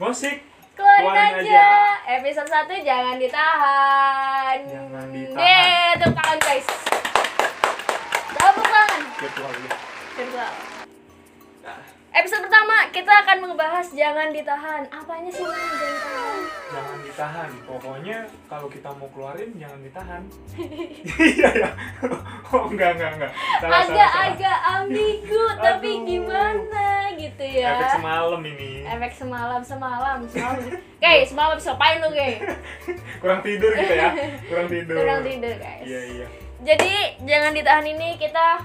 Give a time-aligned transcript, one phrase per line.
[0.00, 0.40] Musik.
[0.72, 1.60] Keluarin Keluarin aja.
[1.60, 1.68] aja.
[2.16, 4.58] Episode 1 jangan ditahan.
[4.64, 5.44] Jangan ditahan.
[5.44, 6.66] Yeay, tepuk tangan guys.
[8.32, 9.00] Tepuk tangan.
[9.20, 9.68] Virtual dulu.
[10.16, 10.79] Virtual.
[12.10, 14.82] Episode pertama kita akan membahas jangan ditahan.
[14.90, 16.38] Apanya sih jangan ditahan?
[16.70, 17.50] jangan ditahan.
[17.62, 18.18] Pokoknya
[18.50, 20.22] kalau kita mau keluarin jangan ditahan.
[21.30, 21.70] Iya ya.
[22.50, 23.30] Oh enggak enggak enggak.
[23.30, 23.86] Salah, salah, salah.
[23.86, 26.06] Agak-agak ambigu tapi Aduh.
[26.06, 27.78] gimana gitu ya.
[27.78, 28.70] Efek semalam ini.
[28.82, 30.58] Efek semalam semalam semalam.
[31.00, 32.30] Oke, semalam bisa ngapain lu, Ge?
[33.22, 34.10] Kurang tidur kita ya.
[34.50, 34.96] Kurang tidur.
[34.98, 35.84] Kurang tidur, guys.
[35.86, 36.26] Iya iya.
[36.60, 36.92] Jadi
[37.22, 38.60] jangan ditahan ini kita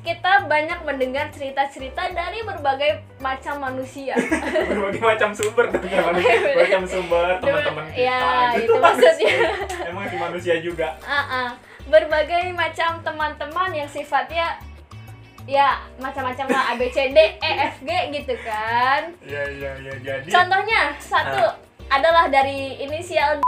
[0.00, 4.16] kita banyak mendengar cerita-cerita dari berbagai macam manusia.
[4.70, 6.16] Berbagai macam sumber teman
[6.56, 8.00] macam sumber teman-teman kita.
[8.08, 8.64] Ya, gitu.
[8.64, 9.34] itu maksudnya.
[9.92, 10.96] Emang si manusia juga.
[11.04, 11.50] Ah, ah.
[11.90, 14.62] berbagai macam teman-teman yang sifatnya
[15.48, 19.10] ya macam-macam lah A B C D E F G gitu kan.
[19.26, 19.94] Iya iya iya.
[19.98, 21.56] Jadi Contohnya satu Ah.
[21.90, 23.42] adalah dari inisial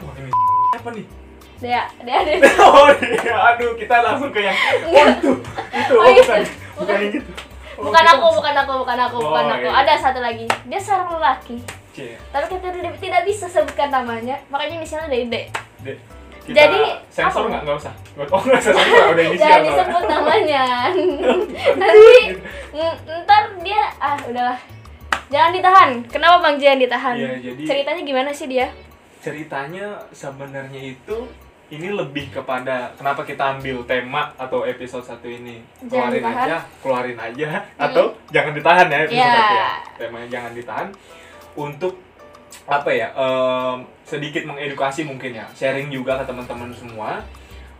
[0.00, 0.32] Wah, ini
[0.74, 1.19] apa nih?
[1.60, 5.30] Dia dia dia Oh iya, aduh kita langsung ke yang oh itu,
[5.70, 6.22] itu oh, Oh, itu.
[6.22, 6.96] bukan, bukan Bukan.
[6.98, 7.30] yang gitu.
[7.76, 9.66] Oh, bukan kita- aku bukan aku bukan aku bukan Oh, aku.
[9.66, 9.72] iya.
[9.74, 10.44] ada satu lagi.
[10.64, 11.56] Dia seorang lelaki.
[11.90, 14.38] Cie, tapi kita tidak, bisa sebutkan namanya.
[14.46, 15.36] Makanya inisialnya dari D
[15.80, 15.96] deh,
[16.40, 17.60] kita Jadi, sensor nggak?
[17.62, 17.94] Nggak usah.
[18.16, 19.42] Oh nggak usah sensor, udah inisial.
[19.42, 19.70] jangan soalnya.
[19.74, 20.64] disebut namanya.
[21.80, 22.16] Nanti
[22.72, 24.58] n- ntar dia ah udahlah
[25.26, 25.90] jangan ditahan.
[26.06, 27.14] Kenapa bang jangan ditahan?
[27.16, 28.66] Iya, jadi- ceritanya gimana sih dia?
[29.18, 31.16] Ceritanya sebenarnya itu
[31.70, 36.44] ini lebih kepada kenapa kita ambil tema atau episode satu ini Jangan keluarin ditahan.
[36.44, 39.34] aja, keluarin aja atau jangan ditahan ya episode Iya.
[39.36, 39.70] satu ya.
[39.96, 40.88] Temanya jangan ditahan
[41.54, 41.94] untuk
[42.66, 43.08] apa ya?
[43.12, 47.22] em, sedikit mengedukasi mungkin ya, sharing juga ke teman-teman semua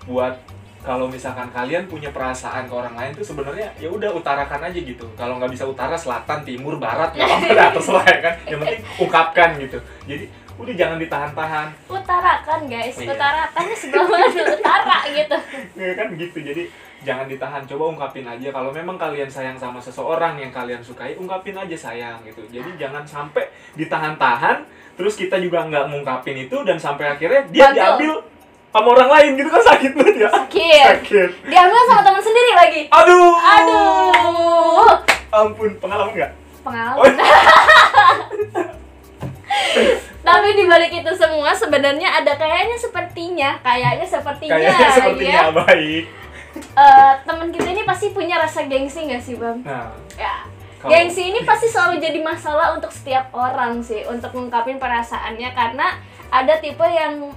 [0.04, 0.34] buat
[0.80, 5.04] kalau misalkan kalian punya perasaan ke orang lain tuh sebenarnya ya udah utarakan aja gitu.
[5.12, 8.34] Kalau nggak bisa utara, selatan, timur, barat, nggak apa-apa terserah ya kan.
[8.46, 9.78] Yang penting ungkapkan gitu.
[10.06, 10.24] Jadi
[10.60, 11.66] udah jangan ditahan-tahan.
[11.86, 13.10] utarakan guys Iya.
[13.10, 15.36] utarakannya sebelah mana utara gitu
[15.74, 16.36] Ya kan gitu.
[16.38, 16.62] Jadi
[17.00, 17.62] jangan ditahan.
[17.64, 22.18] Coba ungkapin aja kalau memang kalian sayang sama seseorang yang kalian sukai, ungkapin aja sayang
[22.22, 22.38] gitu.
[22.46, 24.62] Jadi jangan sampai ditahan-tahan
[24.92, 28.20] terus kita juga nggak ngungkapin itu dan sampai akhirnya dia diambil
[28.68, 30.28] sama orang lain gitu kan sakit banget ya.
[30.30, 31.28] sakit Sakit.
[31.42, 33.32] diambil sama teman sendiri lagi Aduh.
[33.34, 34.92] aduh
[35.32, 36.30] Ampun, pengalaman nggak?
[36.60, 37.08] pengalaman Oh,
[40.30, 46.04] tapi dibalik itu semua sebenarnya ada kayaknya sepertinya kayaknya sepertinya kayaknya sepertinya ya baik.
[46.50, 49.62] Eh, teman kita ini pasti punya rasa gengsi nggak sih bang?
[49.62, 50.42] Nah, ya.
[50.80, 55.46] Kalau- gengsi ini pasti selalu jadi masalah untuk setiap orang sih untuk mengungkapin perasaannya.
[55.54, 55.94] Karena
[56.32, 57.30] ada tipe yang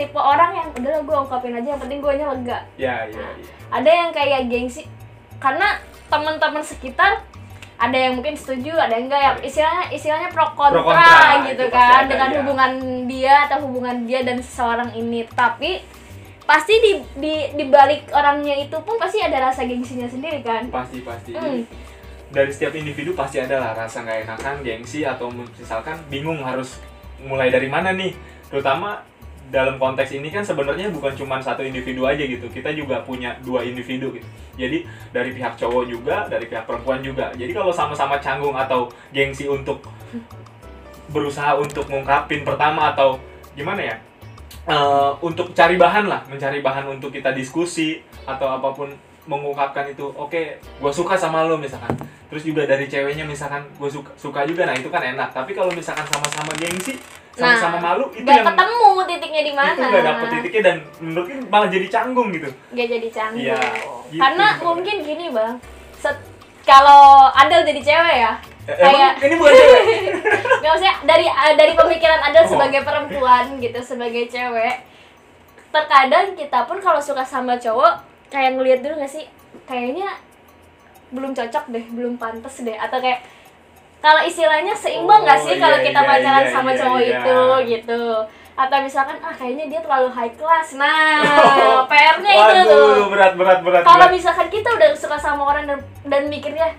[0.00, 2.64] tipe orang yang udah gue ungkapin aja yang penting gue lega.
[2.80, 3.28] Ya ya ya.
[3.70, 4.88] ada yang kayak gengsi
[5.36, 5.78] karena
[6.10, 7.22] teman-teman sekitar
[7.80, 11.64] ada yang mungkin setuju ada yang enggak yang istilahnya istilahnya pro kontra, Pro kontra, gitu
[11.72, 12.36] kan ada, dengan ya.
[12.44, 12.72] hubungan
[13.08, 15.80] dia atau hubungan dia dan seseorang ini tapi
[16.44, 21.00] pasti di di di balik orangnya itu pun pasti ada rasa gengsinya sendiri kan Pasti
[21.00, 21.30] pasti.
[21.32, 21.64] Hmm.
[22.30, 26.78] Dari setiap individu pasti ada lah rasa nggak enakan, gengsi atau misalkan bingung harus
[27.22, 28.14] mulai dari mana nih.
[28.50, 29.02] Terutama
[29.50, 32.46] dalam konteks ini kan sebenarnya bukan cuma satu individu aja gitu.
[32.46, 34.26] Kita juga punya dua individu gitu.
[34.56, 37.34] Jadi dari pihak cowok juga, dari pihak perempuan juga.
[37.34, 39.82] Jadi kalau sama-sama canggung atau gengsi untuk
[41.10, 43.18] berusaha untuk ngungkapin pertama atau
[43.58, 43.96] gimana ya?
[44.70, 48.94] Eh, untuk cari bahan lah, mencari bahan untuk kita diskusi atau apa pun
[49.28, 51.92] mengungkapkan itu oke gue suka sama lo misalkan
[52.26, 55.70] terus juga dari ceweknya misalkan gue suka suka juga nah itu kan enak tapi kalau
[55.70, 56.96] misalkan sama-sama gengsi
[57.40, 60.76] sama-sama Nah, malu itu gak yang ketemu titiknya di mana itu nggak dapet titiknya dan
[60.98, 62.48] menurutku malah jadi canggung gitu.
[62.70, 63.40] Gak jadi canggung.
[63.42, 63.58] Iya,
[64.06, 64.20] gitu.
[64.20, 65.54] Karena mungkin gini bang
[65.96, 66.26] set-
[66.62, 69.84] kalau Adel jadi cewek ya Eh, Kayak- ini bukan cewek?
[70.62, 72.50] Gak usah dari eh, dari pemikiran Adel Oh.
[72.50, 74.76] sebagai perempuan gitu sebagai cewek
[75.70, 79.24] terkadang kita pun kalau suka sama cowok kayak ngeliat dulu gak sih
[79.64, 80.06] kayaknya
[81.10, 83.22] belum cocok deh belum pantas deh atau kayak
[84.00, 87.00] kalau istilahnya seimbang gak Oh, sih kalau iya, kita iya, pacaran iya, sama iya, cowok
[87.00, 87.12] iya.
[87.12, 88.04] itu gitu
[88.60, 91.84] atau misalkan ah kayaknya dia terlalu high class nah Oh.
[91.90, 96.22] PR-nya itu tuh berat berat berat kalau misalkan kita udah suka sama orang dan, dan
[96.28, 96.76] mikirnya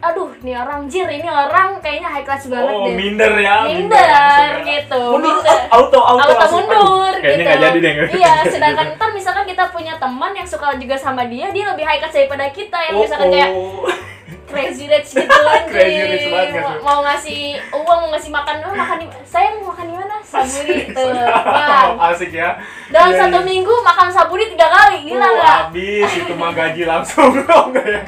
[0.00, 4.04] aduh nih orang jir ini orang kayaknya high class banget oh deh minder ya minder
[4.04, 4.68] langsung ya.
[4.68, 5.58] gitu mundur minder.
[5.72, 6.56] auto auto, auto langsung.
[6.68, 10.32] mundur Aduh, kayaknya gitu nggak jadi deh nggak iya sedangkan ntar misalkan kita punya teman
[10.36, 13.50] yang suka juga sama dia dia lebih high class daripada kita yang Oh, misalkan kayak
[13.52, 13.84] oh.
[14.54, 17.40] crazy rich gitu anjing Crazy rich banget mau, mau ngasih
[17.70, 20.14] uang mau ngasih makan oh, makan di saya mau makan di mana?
[20.24, 22.50] Saburi tuh bang asik ya.
[22.88, 23.46] Dalam Iya, satu iya.
[23.46, 25.56] minggu makan saburi tiga kali gila Uh, nggak?
[25.64, 28.00] habis itu mah gaji langsung oh, enggak ya?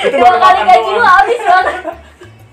[0.00, 0.94] Itu dua baru kali gaji doang.
[0.94, 1.76] lu habis banget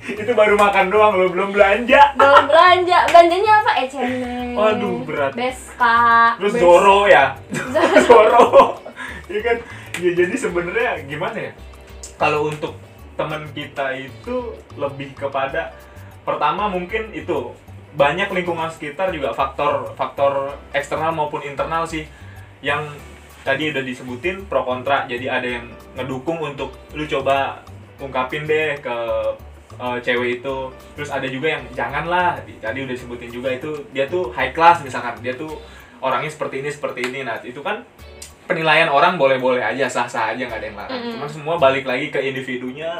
[0.01, 2.01] itu baru makan doang lo belum belanja.
[2.13, 3.05] Belum belanja.
[3.05, 3.71] Belanjanya apa?
[3.79, 5.31] H&M Waduh, berat.
[5.31, 6.01] Beska
[6.35, 7.37] terus Bes- Zoro ya?
[7.53, 8.01] Zoro.
[8.01, 8.45] Zoro.
[9.29, 9.57] Ya kan?
[9.97, 11.53] Ya jadi sebenarnya gimana ya?
[12.17, 12.73] Kalau untuk
[13.19, 15.75] teman kita itu lebih kepada
[16.21, 17.51] pertama mungkin itu
[17.91, 22.07] banyak lingkungan sekitar juga faktor faktor eksternal maupun internal sih
[22.63, 22.87] yang
[23.41, 25.09] tadi udah disebutin pro kontra.
[25.09, 25.65] Jadi ada yang
[25.97, 27.65] ngedukung untuk lu coba
[27.97, 28.97] ungkapin deh ke
[29.81, 30.57] eh, cewek itu.
[30.97, 32.41] Terus ada juga yang janganlah.
[32.45, 35.17] Di- tadi udah disebutin juga itu dia tuh high class misalkan.
[35.25, 35.57] Dia tuh
[36.01, 37.25] orangnya seperti ini seperti ini.
[37.25, 37.81] Nah itu kan
[38.51, 41.13] penilaian orang boleh-boleh aja sah-sah aja nggak ada yang larang Mm-mm.
[41.15, 42.99] cuman semua balik lagi ke individunya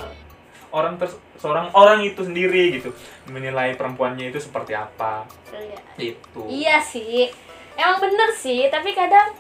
[0.72, 2.96] orang ter seorang orang itu sendiri gitu
[3.28, 5.78] menilai perempuannya itu seperti apa Iya.
[6.00, 7.28] itu Iya sih,
[7.74, 9.36] emang bener sih, tapi kadang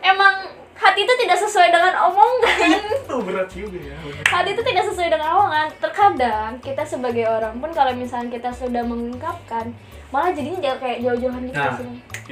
[0.00, 0.34] emang
[0.74, 2.58] hati itu tidak sesuai dengan omongan.
[2.96, 3.96] itu berat juga ya.
[4.24, 5.66] Hati itu tidak sesuai dengan omongan.
[5.78, 9.68] Terkadang kita sebagai orang pun kalau misalnya kita sudah mengungkapkan,
[10.08, 11.88] malah jadinya kayak jauh-jauhan gitu Nah, sih.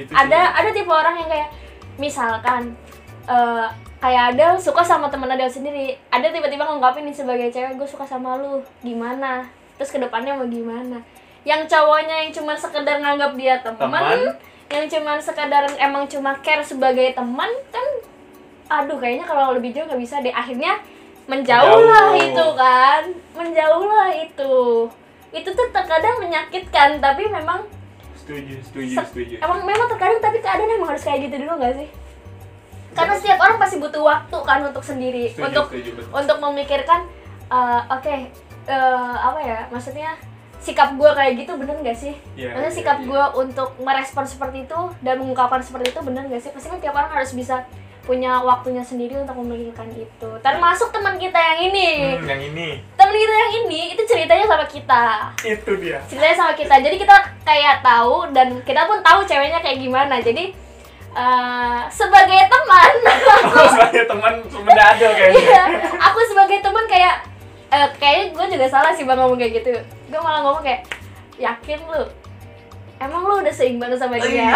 [0.09, 1.49] Ada ada tipe orang yang kayak
[1.95, 2.73] misalkan
[3.25, 3.67] eh,
[3.97, 8.03] kayak ada suka sama temen ada sendiri, ada tiba-tiba ngungkapin nih sebagai cewek gue suka
[8.03, 9.47] sama lu, gimana?
[9.79, 10.99] Terus ke depannya mau gimana?
[11.43, 14.35] Yang cowoknya yang cuma sekedar nganggap dia teman,
[14.67, 17.87] yang cuma sekadar emang cuma care sebagai teman kan
[18.71, 20.31] aduh kayaknya kalau lebih jauh nggak bisa deh.
[20.31, 20.79] Akhirnya
[21.27, 23.03] menjauh lah itu kan.
[23.35, 24.55] Menjauh lah itu.
[25.31, 27.63] Itu tuh terkadang menyakitkan tapi memang
[28.23, 29.35] setuju setuju se- setuju.
[29.43, 31.89] emang memang terkadang tapi keadaan emang harus kayak gitu dulu nggak sih
[32.93, 35.29] karena setiap orang pasti butuh waktu kan untuk sendiri.
[35.29, 36.11] Setuju untuk setuju betul.
[36.13, 36.99] untuk memikirkan
[37.51, 38.15] eh, oke
[38.69, 40.15] eh, apa ya maksudnya
[40.63, 42.15] sikap gue kayak gitu bener gak sih?
[42.39, 43.07] Iya, maksudnya iya, sikap iya.
[43.11, 46.51] gue untuk merespon seperti itu dan mengungkapkan seperti itu bener gak sih?
[46.55, 47.67] Pasti kan tiap orang harus bisa
[48.03, 50.29] punya waktunya sendiri untuk memikirkan itu.
[50.43, 51.89] Termasuk teman kita yang ini.
[52.19, 52.69] Hmm, yang ini.
[52.99, 55.05] Teman kita yang ini itu ceritanya sama kita.
[55.39, 55.99] Itu dia.
[56.11, 56.75] Ceritanya sama kita.
[56.83, 57.15] Jadi kita
[57.47, 60.19] kayak tahu dan kita pun tahu ceweknya kayak gimana.
[60.19, 60.51] Jadi
[61.13, 62.91] eh, sebagai teman.
[63.53, 65.39] Oh sebagai teman mendadak kayaknya.
[65.39, 65.63] Iya
[65.97, 67.15] aku sebagai teman kayak
[67.69, 69.71] eh, kayaknya gue juga salah sih bang ngomong kayak gitu.
[70.09, 70.85] Gue malah ngomong kayak
[71.37, 72.03] yakin lu?
[73.01, 74.53] Emang lu udah seimbang sama dia?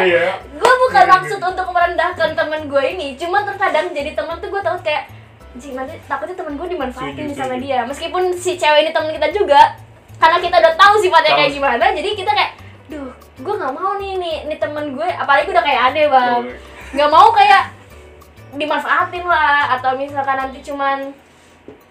[0.00, 4.48] Iya gue bukan Iya, maksud untuk merendahkan teman gue ini cuma terkadang jadi teman tuh
[4.50, 5.06] gue takut kayak
[5.50, 7.64] Anjing, nanti takutnya teman gue dimanfaatin sama setuju.
[7.66, 7.78] dia.
[7.82, 9.74] Meskipun si cewek ini teman kita juga
[10.20, 11.38] karena kita udah tahu sifatnya Tahu.
[11.40, 12.52] kayak gimana jadi kita kayak
[13.40, 16.32] gue nggak mau nih nih nih teman gue apalagi udah kayak ade bang.
[16.36, 16.42] Oh,
[16.92, 17.62] nggak mau kayak
[18.50, 21.14] dimanfaatin lah atau misalkan nanti cuman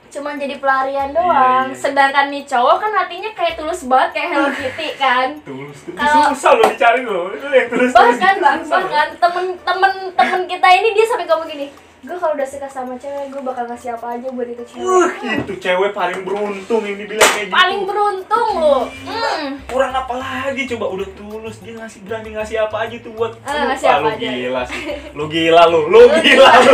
[0.10, 1.69] cuman jadi pelarian doang.
[1.69, 1.78] Iya, iya.
[1.78, 5.28] sedangkan nih cowok kan hatinya kayak tulus banget kayak Hello Kitty kan?
[5.46, 5.86] Tulus.
[5.86, 7.30] Tulus Kalau- susah loh dicari loh.
[7.30, 11.68] Itu yang tulus bahkan bahkan temen temen temen kita ini dia sampai ngomong gini
[12.00, 15.54] gue kalau udah suka sama cewek gue bakal ngasih apa aja buat itu cewek itu
[15.60, 17.54] cewek paling beruntung yang dibilang kayak gitu.
[17.54, 19.46] paling beruntung lo hmm.
[19.68, 23.51] Kurang apa lagi coba udah tulus dia ngasih berani ngasih apa aja tuh buat Ah,
[23.54, 23.68] lu.
[23.68, 24.28] ngasih apa lu aja.
[24.30, 24.81] gila sih.
[25.18, 26.74] Lu gila lu, lu gila lu.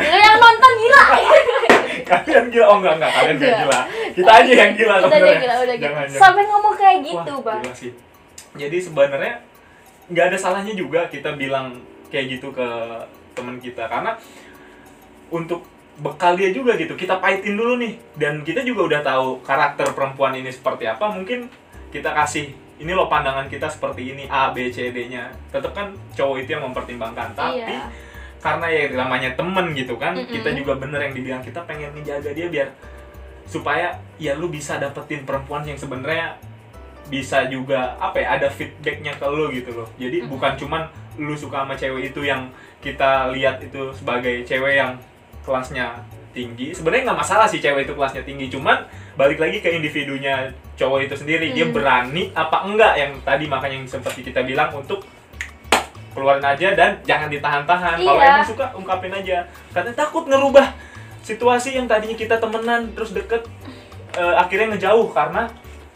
[0.00, 1.02] lo yang nonton gila
[2.08, 3.62] kalian gila oh enggak enggak kalian enggak Enggak.
[3.62, 3.80] gila.
[4.16, 6.06] Kita aja yang gila udah aja gila udah gila jangan.
[6.10, 7.92] sampai ngomong kayak gitu Wah, bang gila sih.
[8.56, 9.34] Jadi sebenarnya
[10.08, 11.76] nggak ada salahnya juga kita bilang
[12.08, 12.64] kayak gitu ke
[13.38, 13.86] teman kita.
[13.86, 14.18] Karena
[15.30, 15.62] untuk
[15.98, 17.94] bekal dia juga gitu kita pahitin dulu nih.
[18.18, 21.46] Dan kita juga udah tahu karakter perempuan ini seperti apa mungkin
[21.94, 25.90] kita kasih ini loh pandangan kita seperti ini A B C D nya tetap kan
[26.14, 27.34] cowok itu yang mempertimbangkan.
[27.34, 27.90] Tapi iya.
[28.38, 30.30] karena ya namanya temen gitu kan Mm-mm.
[30.30, 32.70] kita juga bener yang dibilang kita pengen ngejaga dia biar
[33.50, 36.38] supaya ya lu bisa dapetin perempuan yang sebenarnya
[37.10, 39.88] bisa juga apa ya ada feedbacknya ke lu gitu loh.
[39.98, 40.30] Jadi Mm-mm.
[40.30, 40.86] bukan cuman
[41.18, 42.46] lu suka sama cewek itu yang
[42.78, 44.94] kita lihat itu sebagai cewek yang
[45.42, 45.98] kelasnya
[46.30, 51.04] tinggi sebenarnya nggak masalah sih cewek itu kelasnya tinggi cuman balik lagi ke individunya cowok
[51.04, 51.74] itu sendiri dia Hmm.
[51.74, 55.02] berani apa enggak yang tadi makanya yang seperti kita bilang untuk
[56.10, 58.30] keluarin aja dan jangan ditahan-tahan kalau Iya.
[58.32, 60.66] emang suka ungkapin aja katanya takut ngerubah
[61.20, 63.42] situasi yang tadinya kita temenan terus deket
[64.14, 65.46] eh, akhirnya ngejauh karena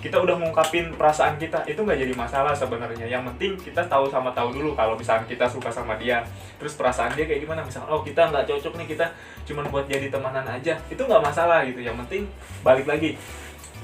[0.02, 3.06] kita udah ngungkapin perasaan kita itu nggak jadi masalah sebenarnya.
[3.06, 6.26] Yang penting kita tahu sama tahu dulu kalau misalnya kita suka sama dia.
[6.58, 7.62] Terus perasaan dia kayak gimana?
[7.62, 9.06] Misalnya oh kita nggak cocok nih kita
[9.46, 10.74] cuman buat jadi temenan aja.
[10.90, 11.78] Itu nggak masalah gitu.
[11.78, 12.22] Yang penting
[12.66, 13.14] balik lagi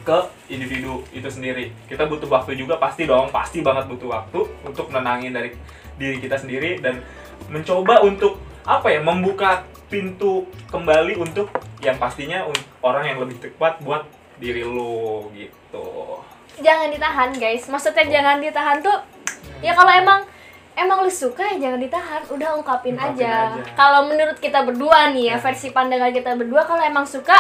[0.03, 0.19] ke
[0.51, 1.71] individu itu sendiri.
[1.87, 3.31] Kita butuh waktu juga pasti dong.
[3.31, 5.55] Pasti banget butuh waktu untuk nenangin dari
[5.95, 6.99] diri kita sendiri dan
[7.47, 11.47] mencoba untuk apa ya membuka pintu kembali untuk
[11.79, 12.43] yang pastinya
[12.83, 14.03] orang yang lebih tepat buat
[14.39, 15.58] diri lo gitu
[16.59, 17.67] jangan ditahan guys.
[17.67, 18.99] Maksudnya jangan ditahan tuh
[19.59, 20.21] ya kalau emang
[20.75, 22.21] emang lu suka ya jangan ditahan.
[22.29, 23.63] Udah ungkapin, Ungkapin aja, aja.
[23.75, 25.41] kalau menurut kita berdua nih ya Ya.
[25.41, 27.37] versi pandangan kita berdua kalau emang suka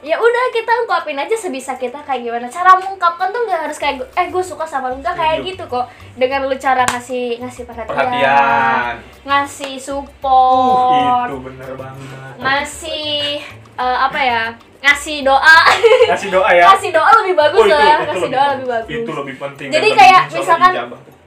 [0.00, 2.46] ya udah kita ungkapin aja sebisa kita kayak gimana.
[2.46, 5.00] Cara mengungkapkan tuh nggak harus kayak eh gue suka sama lu.
[5.00, 5.88] Nggak kayak gitu kok.
[6.14, 8.94] Dengan lu cara ngasih ngasih perhatian, perhatian.
[9.22, 12.34] ngasih uh support itu bener banget.
[12.36, 13.40] ngasih
[13.74, 14.42] eh, apa ya
[14.78, 15.58] ngasih doa.
[16.06, 16.64] Kasih doa ya?
[16.70, 18.90] Ngasih doa lebih bagus Oh, itu- lah itu ngasih doa lebih bagus.
[18.94, 20.76] Itu lebih penting Jadi kayak misalkan-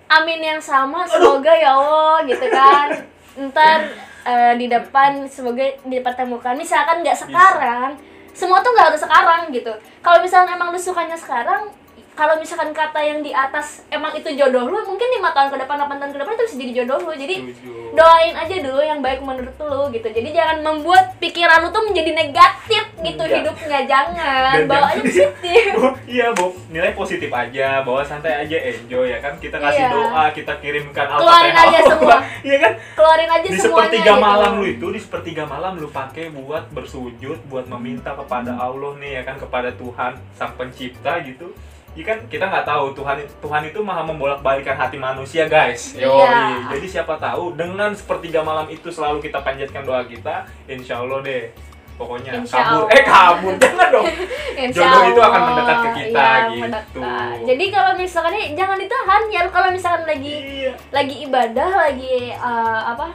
[0.09, 2.87] amin yang sama semoga ya Allah gitu kan.
[3.39, 3.77] Ntar
[4.23, 6.53] eh, di depan semoga dipertemukan.
[6.53, 7.93] Misalkan nggak sekarang
[8.33, 9.73] semua tuh nggak harus sekarang gitu.
[9.99, 11.71] Kalau misalkan emang lu sukanya sekarang
[12.19, 15.79] kalau misalkan kata yang di atas emang itu jodoh lu mungkin lima tahun ke depan
[15.79, 17.35] 8 tahun ke depan itu bisa jadi jodoh lu jadi
[17.89, 22.11] doain aja dulu yang baik menurut lu gitu jadi jangan membuat pikiran lu tuh menjadi
[22.11, 23.37] negatif gitu Enggak.
[23.39, 26.51] hidupnya jangan Dan bawa aja positif Oh, iya, Bob.
[26.67, 29.39] Nilai positif aja, bawa santai aja, enjoy ya kan.
[29.39, 29.93] Kita kasih Iya.
[29.95, 31.71] doa, kita kirimkan Keluarin Al-Fatihah.
[31.71, 32.17] aja semua.
[32.49, 32.73] Iya kan?
[32.97, 34.19] keluarin aja Di sepertiga gitu.
[34.19, 39.11] malam lu itu, di sepertiga malam lu pakai buat bersujud, buat meminta kepada Allah nih
[39.13, 41.55] ya kan, kepada Tuhan sang pencipta gitu.
[41.91, 45.93] Iya kan kita nggak tahu Tuhan Tuhan itu maha membolak-balikan hati manusia guys.
[45.93, 46.69] Yo, Iya.
[46.69, 51.49] jadi siapa tahu dengan sepertiga malam itu selalu kita panjatkan doa kita, insya Allah deh.
[51.95, 52.95] Pokoknya Insya kabur, Allah.
[52.95, 54.07] eh kabur jangan dong.
[54.55, 55.47] Insya Jodoh itu akan Allah.
[55.51, 56.61] mendekat ke kita, Iya, gitu.
[56.63, 57.35] mendekat.
[57.43, 60.73] Jadi kalau misalkan jangan ditahan ya kalau misalkan lagi Iya.
[60.89, 63.07] lagi ibadah, lagi eh, apa?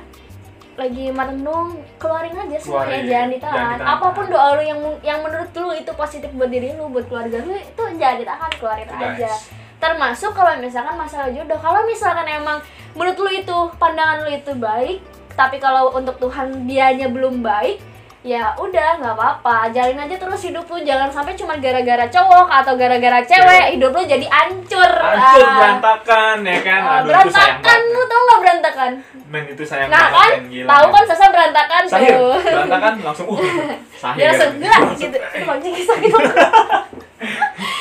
[0.75, 3.79] Lagi merenung, keluarin aja semuanya Keluarin, jangan ditahan.
[3.79, 7.47] Apa pun doa lu yang yang menurut lu itu positif buat diri lu, buat keluarga
[7.47, 9.33] lu itu jangan ditahan, keluarin Itu, aja.
[9.79, 11.59] Termasuk kalau misalkan masalah jodoh.
[11.63, 12.59] Kalau misalkan emang
[12.99, 14.99] menurut lu itu pandangan lu itu baik,
[15.39, 17.79] tapi kalau untuk Tuhan dianya belum baik,
[18.25, 19.69] ya udah nggak apa-apa.
[19.69, 20.81] Jalin aja terus hidup lu.
[20.81, 24.81] Jangan sampai cuma gara-gara cowok atau gara-gara cewek hidup lu jadi hancur.
[24.89, 25.55] Hancur Ah.
[25.55, 26.81] berantakan ya kan.
[26.81, 27.81] Ah, Aduh berantakan.
[27.87, 28.93] lu tau nggak berantakan?
[29.29, 30.41] Men itu sayang nah kan?
[30.47, 30.69] gila.
[30.69, 32.37] tahu kan sasa berantakan Sahir, tuh.
[32.41, 33.41] berantakan langsung uh.
[34.03, 34.17] Sahir.
[34.17, 36.13] dia langsung enggak gitu itu lonceng sakit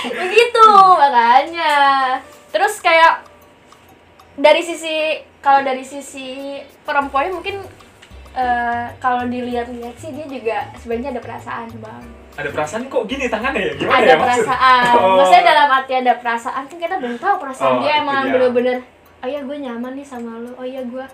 [0.04, 1.74] begitu makanya.
[2.50, 3.26] Terus kayak
[4.36, 4.96] dari sisi
[5.40, 7.62] kalau dari sisi perempuan mungkin
[8.34, 12.04] eh, kalau dilihat-lihat sih dia juga sebenarnya ada perasaan bang.
[12.34, 12.82] Ada perasaan?
[12.90, 13.74] Kok gini tangannya ya?
[13.78, 14.26] Gimana ada ya maksud?
[14.46, 14.94] perasaan.
[14.98, 15.16] Oh.
[15.22, 18.78] maksudnya dalam arti ada perasaan kan kita belum tahu perasaan Oh, dia emang bener-bener
[19.24, 20.52] oh iya gue nyaman nih sama lu.
[20.58, 21.06] Oh iya gue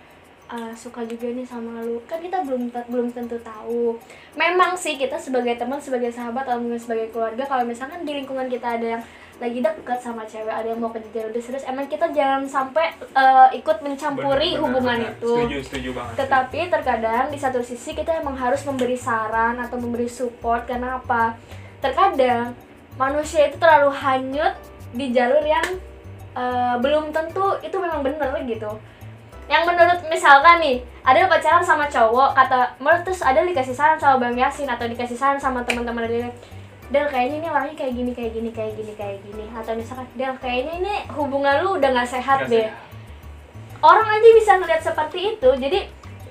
[0.50, 2.02] uh, suka juga nih sama lu.
[2.08, 4.00] Kan kita belum belum tentu tahu.
[4.40, 8.80] Memang sih kita sebagai teman sebagai sahabat atau sebagai keluarga kalau misalkan di lingkungan kita
[8.80, 9.04] ada yang
[9.40, 12.92] lagi dekat sama cewek ada yang mau ke jenjang lebih serius emang kita jangan sampai
[13.16, 15.12] uh, ikut mencampuri Bener, bener, hubungan bener.
[15.16, 16.14] itu Setuju, setuju banget.
[16.20, 21.40] tetapi terkadang di satu sisi kita emang harus memberi saran atau memberi support karena apa?
[21.80, 22.52] Terkadang
[23.00, 24.60] manusia itu terlalu hanyut
[24.92, 25.64] di jalur yang
[26.36, 28.68] eh, belum tentu itu memang bener gitu.
[29.50, 34.20] Yang menurut misalkan nih, ada pacaran sama cowok kata menurut terus ada dikasih saran sama
[34.22, 36.30] Bang Yasin atau dikasih saran sama teman-teman dia
[36.90, 39.46] Del kayaknya ini orangnya kayak gini kayak gini kayak gini kayak gini.
[39.54, 43.82] Atau misalkan Del kayaknya ini hubungan lu udah nggak sehat deh sehat.
[43.86, 45.50] orang aja bisa ngeliat seperti itu.
[45.56, 45.80] Jadi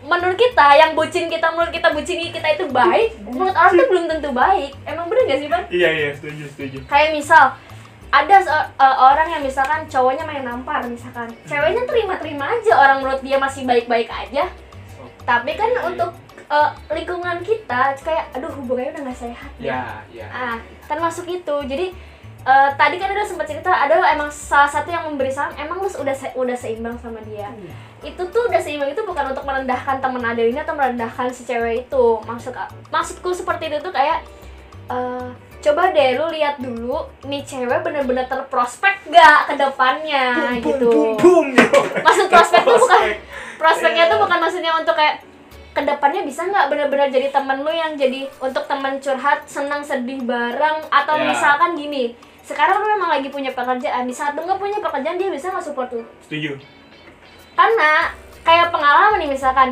[0.02, 4.04] menurut kita yang bucin kita menurut kita bucin kita itu baik menurut orang itu belum
[4.10, 4.72] tentu baik.
[4.86, 5.64] Emang bener gak sih bang?
[5.70, 6.78] Iya, iya, setuju, setuju.
[6.86, 7.54] kayak misal
[8.08, 11.28] ada se- uh, orang yang misalkan cowoknya main nampar misalkan.
[11.44, 14.48] Ceweknya terima-terima aja orang menurut dia masih baik-baik aja.
[15.28, 16.16] Tapi kan untuk
[16.49, 19.69] uh, lingkungan kita kayak aduh hubungannya udah gak sehat deh.
[19.69, 20.26] Ya, ya.
[20.28, 21.57] Ah, termasuk itu.
[21.64, 21.93] Jadi
[22.40, 25.90] eh, tadi kan udah sempat cerita ada emang salah satu yang memberi saran emang lu
[25.90, 27.50] udah se- udah seimbang sama dia.
[28.00, 31.85] Itu tuh udah seimbang itu bukan untuk merendahkan temen ada ini atau merendahkan si cewek
[31.85, 32.05] itu.
[32.23, 32.55] Maksud
[32.88, 34.25] maksudku seperti itu tuh kayak
[34.88, 35.28] eh,
[35.59, 40.88] coba deh lu lihat dulu nih cewek bener-bener terprospek gak ke depannya Bum, gitu.
[40.88, 41.81] bum, bum, gitu.
[42.00, 43.59] Maksud prospek tuh bukan Prospek.
[43.59, 44.12] prospeknya Iya.
[44.14, 45.19] tuh bukan maksudnya untuk kayak
[45.78, 50.18] ke depannya bisa nggak benar-benar jadi temen lu yang jadi untuk teman curhat senang sedih
[50.20, 51.30] bareng atau Ya.
[51.30, 55.30] misalkan gini sekarang lu memang lagi punya pekerjaan di saat lu nggak punya pekerjaan dia
[55.30, 56.58] bisa nggak support lu Setuju.
[57.54, 58.11] karena
[58.42, 59.70] kayak pengalaman nih misalkan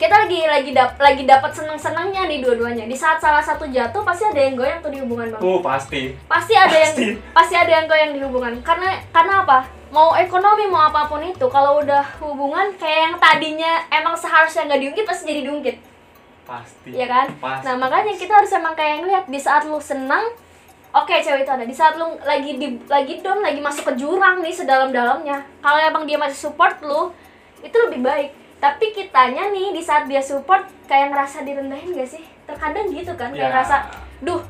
[0.00, 2.88] kita lagi lagi dap lagi dapat senang senangnya nih dua-duanya.
[2.88, 5.40] Di saat salah satu jatuh pasti ada yang goyang tuh di hubungan bang.
[5.44, 6.16] Oh, pasti.
[6.24, 7.20] pasti ada yang Pasti.
[7.36, 8.52] pasti ada yang goyang di hubungan.
[8.64, 9.68] Karena karena apa?
[9.92, 14.80] Mau ekonomi mau apa pun itu kalau udah hubungan kayak yang tadinya emang seharusnya nggak
[14.80, 15.76] diungkit pasti jadi diungkit.
[16.48, 16.90] Pasti.
[16.96, 17.26] ya kan?
[17.36, 17.62] Pasti.
[17.68, 20.32] nah makanya kita harus emang kayak ngeliat di saat lu senang
[20.96, 21.68] oke cewek itu ada.
[21.68, 25.44] Di saat lu lagi di lagi down lagi masuk ke jurang nih sedalam-dalamnya.
[25.60, 27.12] Kalau emang dia masih support lu
[27.60, 32.22] itu lebih baik tapi kitanya nih di saat dia support kayak ngerasa direndahin gak sih?
[32.44, 33.50] Terkadang gitu kan kayak Ya.
[33.50, 33.76] ngerasa
[34.20, 34.42] duh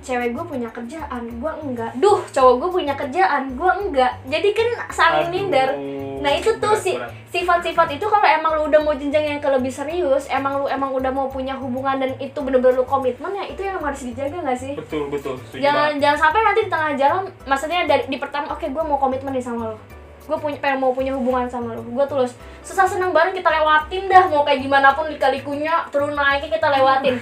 [0.00, 1.92] cewek gue punya kerjaan gue enggak.
[1.96, 4.12] Duh cowok gue punya kerjaan gue enggak.
[4.28, 5.72] Jadi kan saling minder.
[6.20, 7.08] Nah itu tuh berat.
[7.28, 10.88] sifat-sifat itu kalau emang lu udah mau jenjang yang ke lebih serius emang lu emang
[10.92, 14.56] udah mau punya hubungan dan itu bener-bener lu komitmen ya itu yang harus dijaga gak
[14.56, 14.72] sih?
[14.72, 15.36] Betul betul.
[15.52, 16.00] Jangan banget.
[16.00, 19.44] jangan sampai nanti di tengah jalan maksudnya dari di pertama oke gue mau komitmen nih
[19.44, 19.76] sama lo
[20.24, 22.32] gue punya pengen mau punya hubungan sama lo gue tulus.
[22.64, 24.24] Susah senang bareng kita lewatin dah.
[24.32, 27.20] Mau kayak gimana pun lika-likunya turun naiknya kita lewatin.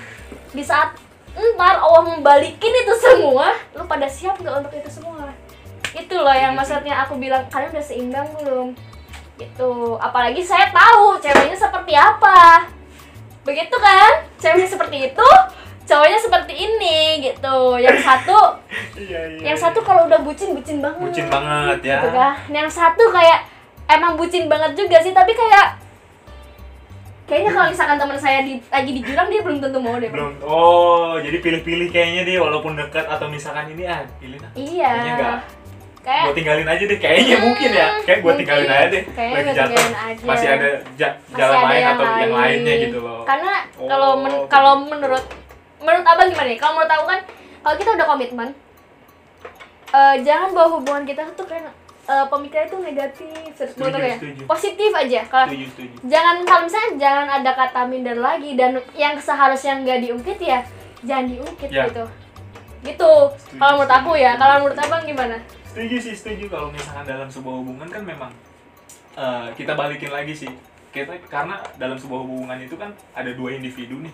[0.54, 0.94] Di saat
[1.32, 5.32] ntar Allah membalikin itu semua lu pada siap nggak untuk itu semua?
[5.92, 8.68] Itu loh yang maksudnya aku bilang kalian udah seimbang belum?
[9.40, 9.72] Gitu.
[9.98, 12.70] Apalagi saya tahu ceweknya seperti apa.
[13.42, 14.22] Begitu kan?
[14.38, 15.28] Ceweknya seperti itu
[15.92, 17.56] cowoknya seperti ini gitu.
[17.76, 18.38] Yang satu
[18.96, 19.60] iya, iya, yang iya.
[19.60, 21.04] satu kalau udah bucin bucin banget.
[21.04, 21.98] Bucin banget ya.
[21.98, 22.32] Gitu kan.
[22.48, 23.40] Yang satu kayak
[23.86, 25.76] emang bucin banget juga sih tapi kayak
[27.22, 30.42] kayaknya kalau misalkan teman saya di, lagi di jurang dia belum tentu mau deh belum
[30.42, 34.90] oh jadi pilih-pilih kayaknya dia walaupun dekat atau misalkan ini ah pilih nah iya.
[34.90, 35.38] Kayaknya enggak.
[36.02, 37.86] kayak gue tinggalin aja deh kayaknya Hmm, mungkin ya.
[38.02, 39.02] Kayak gue tinggalin aja deh.
[39.06, 39.70] Kayaknya lagi jatuh.
[39.70, 40.22] tinggalin aja.
[40.26, 42.32] masih ada ja- masih jalan ada lain yang atau yang lain.
[42.42, 43.20] lainnya gitu loh.
[43.22, 44.50] Karena Oh, kalau men- gitu.
[44.50, 45.24] kalau menurut
[45.82, 47.20] menurut abang gimana nih kalau menurut aku kan
[47.60, 48.48] kalau kita udah komitmen
[49.88, 51.70] eh, jangan bawa hubungan kita tuh kayak
[52.04, 54.42] eh, pemikiran itu negatif Setuju, ya setuju.
[54.44, 55.20] positif aja.
[55.24, 55.46] Kalau
[56.04, 60.64] jangan kalau misalnya jangan ada kata minder lagi dan yang seharusnya nggak diungkit ya
[61.02, 61.86] jangan diungkit Ya.
[61.86, 62.04] gitu.
[62.82, 63.12] Gitu.
[63.54, 65.38] Kalau menurut aku ya kalau menurut abang gimana?
[65.64, 66.44] Setuju sih setuju.
[66.48, 68.30] Kalau misalkan dalam sebuah hubungan kan memang
[69.14, 70.50] eh, kita balikin lagi sih.
[70.90, 74.12] Kita karena dalam sebuah hubungan itu kan ada dua individu nih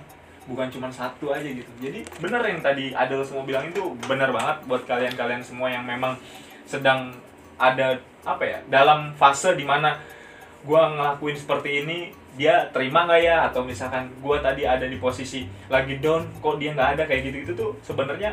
[0.49, 1.69] bukan cuma satu aja gitu.
[1.79, 6.17] Jadi bener yang tadi Adel semua bilang itu bener banget buat kalian-kalian semua yang memang
[6.65, 7.13] sedang
[7.61, 10.01] ada apa ya dalam fase di mana
[10.65, 11.99] gua ngelakuin seperti ini
[12.41, 13.37] dia terima nggak ya?
[13.53, 17.03] Atau misalkan gua tadi ada di posisi lagi down kok dia nggak ada?
[17.05, 18.33] Kayak gitu itu tuh sebenarnya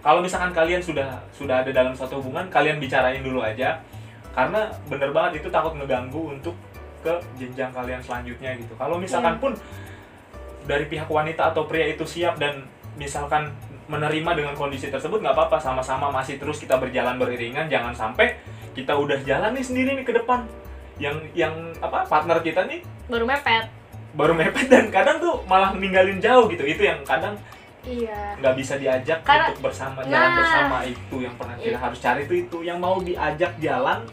[0.00, 3.82] kalau misalkan kalian sudah sudah ada dalam satu hubungan kalian bicarain dulu aja.
[4.30, 6.54] Karena bener banget itu takut ngeganggu untuk
[7.02, 8.72] ke jenjang kalian selanjutnya gitu.
[8.78, 9.52] Kalau misalkan pun
[10.70, 12.62] dari pihak wanita atau pria itu siap dan
[12.94, 13.50] misalkan
[13.90, 18.38] menerima dengan kondisi tersebut nggak apa-apa sama-sama masih terus kita berjalan beriringan jangan sampai
[18.70, 20.46] kita udah jalan nih sendiri nih ke depan.
[21.02, 23.66] Yang yang apa partner kita nih baru mepet.
[24.10, 26.62] baru mepet dan kadang tuh malah ninggalin jauh gitu.
[26.62, 27.34] Itu yang kadang
[27.82, 28.38] iya.
[28.38, 30.38] nggak bisa diajak Karena- untuk bersama jalan Nah.
[30.38, 30.76] bersama.
[30.86, 31.82] Itu yang pernah kita Iya.
[31.82, 32.58] harus cari itu itu.
[32.62, 34.06] Yang mau diajak jalan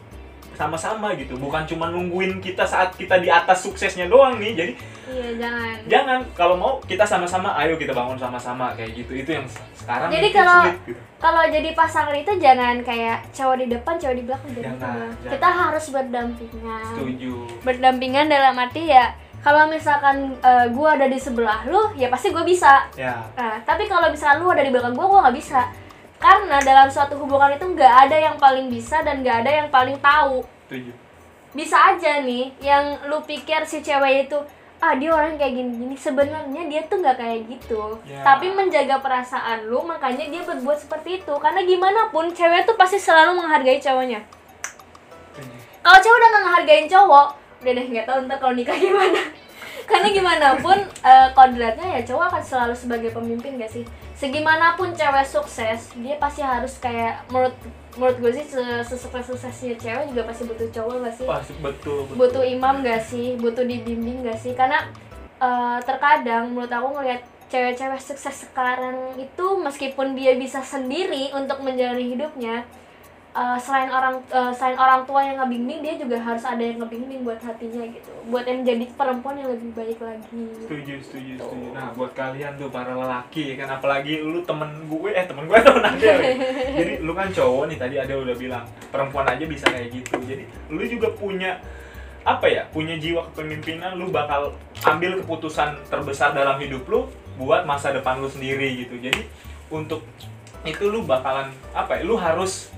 [0.58, 1.38] sama-sama gitu.
[1.38, 4.74] Bukan cuma nungguin kita saat kita di atas suksesnya doang nih jadi
[5.08, 5.76] iya jangan.
[5.86, 6.20] Jangan.
[6.34, 9.14] Kalau mau kita sama-sama ayo kita bangun sama-sama kayak gitu.
[9.16, 11.00] Itu yang se- sekarang Jadi kalau- sulit gitu.
[11.18, 15.32] kalau jadi pasangan itu jangan kayak cowok di depan cowok di belakang jangan Jangan, jangan.
[15.32, 16.84] kita harus berdampingan.
[16.92, 17.34] Setuju.
[17.62, 19.06] Berdampingan dalam arti ya
[19.38, 22.90] kalau misalkan eh, gua ada di sebelah lu ya pasti gue bisa.
[22.94, 23.22] Ya.
[23.32, 25.62] Nah, tapi kalau misalnya lu ada di belakang gua, gua nggak bisa.
[26.18, 29.98] Karena dalam suatu hubungan itu nggak ada yang paling bisa dan nggak ada yang paling
[30.02, 30.42] tahu.
[31.54, 34.38] Bisa aja nih, yang lu pikir si cewek itu,
[34.82, 37.98] ah dia orang kayak gini-gini, sebenarnya dia tuh nggak kayak gitu.
[38.06, 38.22] Ya.
[38.26, 41.34] Tapi menjaga perasaan lu, makanya dia berbuat seperti itu.
[41.38, 44.22] Karena gimana pun, cewek tuh pasti selalu menghargai cowoknya.
[45.82, 47.28] Kalau cewek udah nggak ngehargain cowok,
[47.64, 49.22] udah deh nggak tahu ntar kalau nikah gimana.
[49.90, 53.88] Karena gimana pun eh, kodratnya ya cowok akan selalu sebagai pemimpin gak sih?
[54.18, 57.54] Segimanapun cewek sukses, dia pasti harus kayak menurut
[57.94, 61.28] menurut gue sih se- sesukses suksesnya cewek juga pasti butuh cowok gak sih?
[61.30, 63.38] Wah, betul betul Butuh imam gak sih?
[63.38, 64.58] Butuh dibimbing gak sih?
[64.58, 64.90] Karena
[65.38, 72.18] eh, terkadang menurut aku ngelihat cewek-cewek sukses sekarang itu meskipun dia bisa sendiri untuk menjalani
[72.18, 72.66] hidupnya
[73.38, 77.22] eh, selain orang eh, selain orang tua yang ngebimbing dia juga harus ada yang ngebimbing
[77.22, 78.12] buat hatinya gitu.
[78.34, 80.44] Buat yang jadi perempuan yang lebih baik lagi.
[80.66, 81.46] Setuju setuju Tuh.
[81.46, 81.68] setuju.
[81.78, 85.58] Nah buat kalian tuh para lelaki ya kan apalagi lu temen gue eh temen gue
[85.62, 86.12] temen ada
[86.82, 90.18] jadi lu kan cowok nih tadi ada udah bilang perempuan aja bisa kayak gitu.
[90.26, 91.62] Jadi lu juga punya
[92.28, 94.52] apa ya punya jiwa kepemimpinan lu bakal
[94.84, 97.08] ambil keputusan terbesar dalam hidup lu
[97.40, 98.98] buat masa depan lu sendiri gitu.
[98.98, 99.24] Jadi
[99.72, 100.04] untuk
[100.68, 102.74] itu lu bakalan apa ya lu harus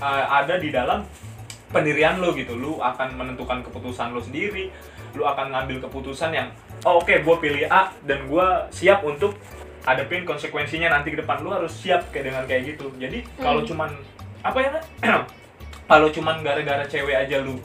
[0.00, 1.02] uh, ada di dalam
[1.70, 2.54] pendirian lu gitu.
[2.54, 4.70] Lu akan menentukan keputusan lu sendiri.
[5.14, 6.48] Lu akan ngambil keputusan yang
[6.86, 9.34] oh, oke gue pilih A dan gue siap untuk
[9.84, 11.42] hadapin konsekuensinya nanti ke depan.
[11.42, 12.90] Lu harus siap kayak dengan kayak gitu.
[12.98, 13.68] Jadi kalau Hmm.
[13.70, 13.90] cuman
[14.44, 14.70] apa ya
[15.90, 17.56] kalau cuman gara-gara cewek aja lu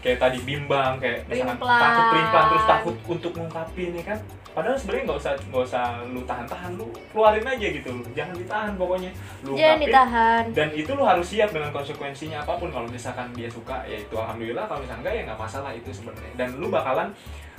[0.00, 4.18] kayak tadi bimbang kayak misalkan takut primplan terus takut untuk ngungkapin ya kan
[4.50, 7.88] padahal sebenarnya nggak usah nggak usah lu tahan-tahan lu keluarin aja gitu.
[7.94, 9.10] Lu jangan ditahan pokoknya.
[9.46, 10.44] Lu jangan ditahan.
[10.50, 12.68] Dan itu lu harus siap dengan konsekuensinya apa pun.
[12.74, 14.66] Kalau misalkan dia suka ya itu alhamdulillah.
[14.66, 16.32] Kalau misalkan enggak ya nggak masalah itu sebenarnya.
[16.34, 17.08] Dan lu bakalan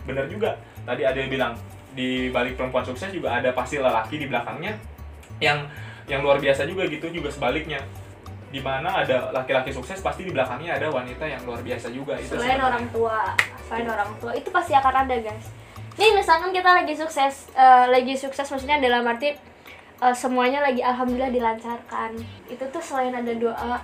[0.04, 0.52] bener juga.
[0.84, 1.54] Tadi ada yang bilang
[1.92, 4.74] di balik perempuan sukses juga ada pasti lelaki di belakangnya
[5.44, 5.68] yang
[6.08, 7.80] yang luar biasa juga gitu juga sebaliknya.
[8.52, 12.20] Di mana ada laki-laki sukses pasti di belakangnya ada wanita yang luar biasa juga.
[12.20, 12.68] Itu selain sebenarnya.
[12.68, 13.18] orang tua
[13.72, 15.61] selain orang tua itu pasti akan ada guys
[15.94, 19.36] nih misalkan kita lagi sukses eh, lagi sukses maksudnya dalam arti
[19.98, 22.16] eh, semuanya lagi alhamdulillah dilancarkan
[22.48, 23.80] itu tuh selain ada doa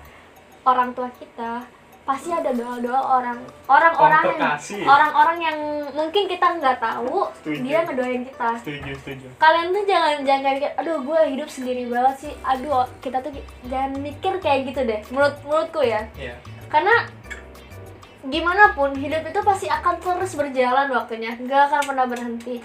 [0.63, 1.63] orang tua kita
[2.03, 3.35] pasti ada doa-doa orang
[3.67, 4.79] orang-orang Komplikasi.
[4.79, 5.57] orang-orang yang
[5.91, 7.59] mungkin kita nggak tahu Setuju.
[7.59, 11.83] dia ngedoain kita setuju setuju kalian tuh jangan jangan kayak mikir aduh gue hidup sendiri
[11.83, 13.35] banget sih aduh kita tuh
[13.67, 16.39] jangan mikir kayak gitu deh menurut menurutku ya Iya.
[16.71, 16.95] karena
[18.23, 21.35] gimana pun hidup itu pasti akan terus berjalan waktunya.
[21.35, 22.57] Nggak akan pernah berhenti.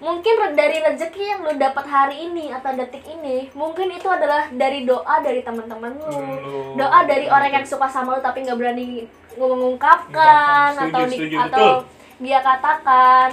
[0.00, 4.88] Mungkin dari rezeki yang lo dapat hari ini atau detik ini mungkin itu adalah dari
[4.88, 9.04] doa dari teman-teman lo Lu- doa dari orang yang suka sama lo tapi nggak berani
[9.36, 11.68] mengungkapkan Setuju, atau di, setuju, atau
[12.16, 13.28] dia katakan.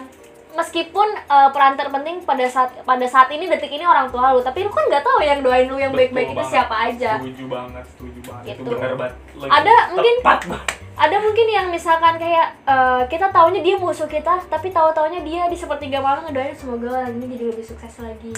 [0.48, 4.42] Meskipun eh, peran terpenting pada saat pada saat ini detik ini orang tua lu.
[4.42, 7.16] Tapi lu kan nggak tahu yang doain lu yang baik-baik itu siapa aja.
[7.16, 8.46] Setuju banget setuju banget.
[8.50, 8.72] Itu Gitu.
[8.74, 9.16] benar banget.
[9.40, 14.42] Ada mungkin- tepat banget ada mungkin yang misalkan kayak eh, kita taunya dia musuh kita
[14.50, 18.34] tapi tahu-taunya dia di sepertiga malam ngedoain semoga ini jadi lebih sukses lagi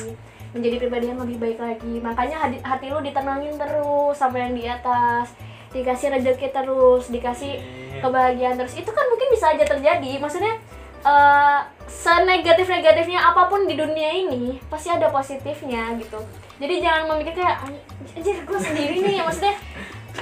[0.50, 2.02] menjadi pribadi yang lebih baik lagi.
[2.02, 5.32] Makanya hati, hati lu ditenangin terus sampai yang di atas
[5.70, 8.02] dikasih rezeki terus dikasih Iya.
[8.02, 8.74] kebahagiaan terus.
[8.74, 10.12] Itu kan mungkin bisa aja terjadi.
[10.18, 10.58] Maksudnya
[11.00, 16.20] eh senegatif negatifnya apa pun di dunia ini pasti ada positifnya gitu.
[16.60, 17.70] Jadi jangan memikir kayak
[18.18, 19.22] anjir gue sendiri nih.
[19.22, 19.56] Maksudnya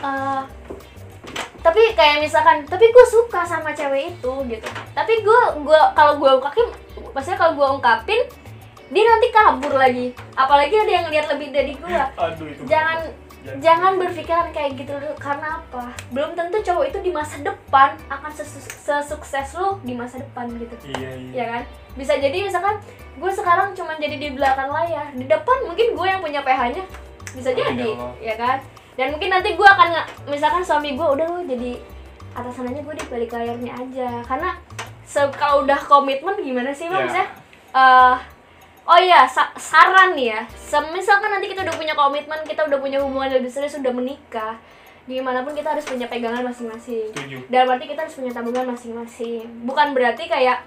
[0.04, 0.42] eh
[1.62, 4.68] tapi kayak misalkan tapi gue suka sama cewek itu gitu.
[4.94, 6.68] Tapi gue gua kalau gue ungkapin
[7.12, 8.22] maksudnya kalau gue ungkapin
[8.88, 10.16] dia nanti kabur lagi.
[10.34, 11.92] Apalagi ada yang lihat lebih dari gue
[12.24, 13.00] aduh itu jangan
[13.48, 13.64] Jangan.
[13.64, 15.16] jangan berpikiran kayak gitu dulu.
[15.16, 15.96] Karena apa?
[16.12, 20.76] Belum tentu cowok itu di masa depan akan sesu- sesukses lo di masa depan gitu.
[20.92, 21.32] Iya iya.
[21.32, 21.64] Ya kan?
[21.96, 22.76] Bisa jadi misalkan
[23.16, 25.16] gue sekarang cuma jadi di belakang layar.
[25.16, 26.84] Di depan mungkin gue yang punya PH nya
[27.36, 28.58] bisa jadi ya kan
[28.98, 31.78] dan mungkin nanti gue akan nge- misalkan suami gue udah lo jadi
[32.34, 34.10] atasannya gue di balik layarnya aja.
[34.26, 34.58] Karena
[35.32, 37.06] kalau udah komitmen gimana sih bang Ya.
[37.06, 37.28] Maksudnya,
[37.72, 38.16] eh,
[38.84, 40.42] oh iya sa- saran nih ya.
[40.50, 44.58] Semisalkan nanti kita udah punya komitmen kita udah punya hubungan lebih serius sudah menikah
[45.08, 47.08] gimana pun kita harus punya pegangan masing-masing.
[47.16, 47.38] Setuju.
[47.48, 49.48] Dalam arti kita harus punya tabungan masing-masing.
[49.64, 50.60] Bukan berarti kayak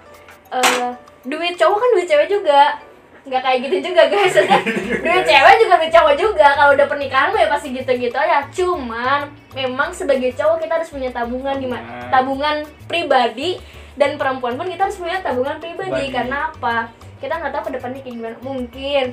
[0.49, 0.89] eh,
[1.23, 2.79] duit cowok kan duit cewek juga
[3.21, 4.33] nggak kayak gitu juga guys.
[4.33, 4.59] Maksudnya,
[5.05, 6.47] duit cewek juga duit cowok juga.
[6.57, 8.49] Kalau udah pernikahan mah ya pasti gitu-gitu aja.
[8.49, 11.67] Cuman memang sebagai cowok kita harus punya tabungan di
[12.09, 12.55] tabungan.
[12.89, 13.61] Pribadi
[13.95, 16.09] dan perempuan pun kita harus punya tabungan pribadi.
[16.09, 16.15] Pribadi.
[16.15, 16.89] karena apa?
[17.21, 18.37] Kita nggak tahu ke depannya kayak gimana.
[18.41, 19.05] Mungkin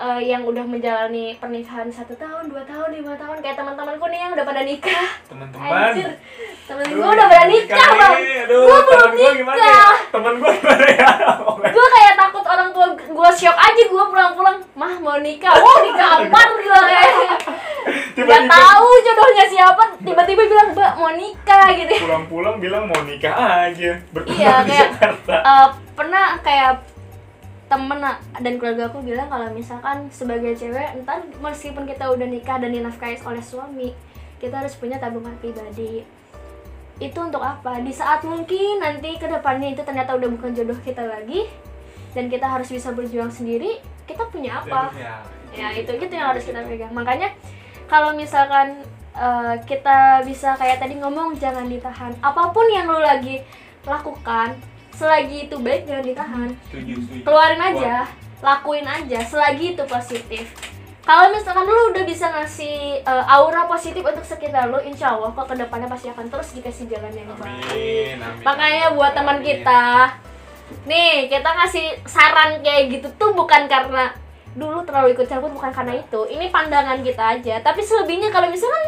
[0.00, 4.32] eh, yang udah menjalani pernikahan satu tahun dua tahun lima tahun kayak teman-temanku nih yang
[4.32, 5.08] udah pada nikah.
[5.28, 5.68] Teman-teman.
[5.68, 6.10] Anjir,
[6.64, 8.14] temen gue udah pada nikah bang.
[8.48, 9.30] Gua belum ya?
[9.36, 9.92] nikah.
[10.08, 11.10] temen gue gimana ya?
[11.68, 12.09] Gue kayak
[12.70, 14.58] orang tua gue shock aja gue pulang-pulang.
[14.72, 17.08] Mah mau nikah, wow digampar gitu kayak
[17.80, 21.94] Gak Tiba-tiba tahu jodohnya siapa, tiba-tiba bilang mbak mau nikah gitu.
[22.04, 23.32] Pulang-pulang bilang mau nikah
[23.66, 23.96] aja.
[24.12, 25.36] Berteman Iya, di kayak- Jakarta.
[25.40, 26.72] Eh, Pernah kayak
[27.66, 28.00] temen
[28.34, 33.20] dan keluarga aku bilang kalau misalkan sebagai cewek entar meskipun kita udah nikah dan dinafkahi
[33.22, 33.92] oleh suami
[34.36, 36.02] kita harus punya tabungan pribadi.
[36.96, 37.78] Itu untuk apa?
[37.78, 41.48] Di saat mungkin nanti ke depannya itu ternyata udah bukan jodoh kita lagi
[42.14, 43.78] dan kita harus bisa berjuang sendiri
[44.10, 44.90] kita punya apa?
[44.98, 45.22] ya,
[45.54, 46.90] ya itu gitu yang harus kita pegang.
[46.90, 47.30] Makanya
[47.86, 48.82] kalau misalkan
[49.14, 52.10] eh, kita bisa kayak tadi ngomong jangan ditahan.
[52.18, 53.42] Apa pun yang lu lagi
[53.86, 54.58] lakukan
[54.90, 56.48] selagi itu baik jangan ditahan.
[56.68, 57.22] Setuju setuju.
[57.22, 57.94] Keluarin aja
[58.40, 60.44] lakuin aja selagi itu positif.
[61.00, 65.46] Kalau misalkan lu udah bisa ngasih eh, aura positif untuk sekitar lu insya Allah kok
[65.48, 67.66] ke depannya pasti akan terus dikasih jalan yang baik.
[67.72, 68.44] amin amin.
[68.44, 69.82] makanya buat teman kita
[70.82, 74.10] nih kita ngasih saran kayak gitu tuh bukan karena
[74.50, 76.20] dulu terlalu ikut campur bukan karena itu.
[76.26, 77.54] Ini pandangan kita aja.
[77.60, 78.84] Tapi selebihnya kalau misalkan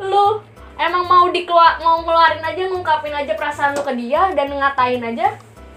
[0.00, 0.42] lu
[0.74, 5.28] emang mau dikeluar mau ngeluarin aja ngungkapin aja perasaan lu ke dia dan ngatain aja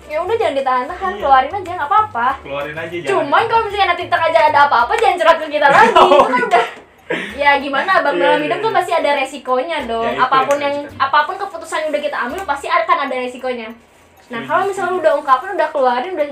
[0.05, 1.21] ya udah jangan ditahan-tahan Iya.
[1.21, 2.27] keluarin aja nggak apa-apa.
[2.41, 5.93] Keluarin aja jangan cuman kalau misalnya nanti terjadi ada apa-apa jangan curhat ke kita lagi.
[5.93, 6.65] Oh, itu kan udah
[7.35, 7.91] ya gimana?
[8.01, 10.05] Bang Iya, dalam iya, hidup tuh pasti ada resikonya dong.
[10.05, 13.15] Ya, itu apa pun yang apa pun keputusan yang udah kita ambil pasti akan ada
[13.17, 13.69] resikonya
[14.25, 15.03] nah kalau misalnya lu setuju.
[15.03, 16.27] udah ungkapin udah keluarin udah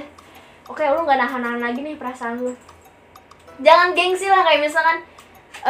[0.66, 2.52] oke lu nggak nahan-nahan lagi nih perasaan lu
[3.60, 4.98] jangan gengsi lah kayak misalkan